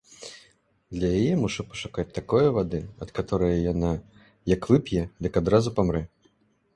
Для 0.95 1.09
яе 1.19 1.33
мушу 1.41 1.65
пашукаць 1.73 2.05
такое 2.19 2.47
вады, 2.55 2.79
ад 3.07 3.11
каторае 3.19 3.49
яна, 3.73 3.91
як 4.55 4.61
вып'е, 4.73 5.03
дык 5.27 5.33
адразу 5.43 5.69
памрэ. 5.77 6.03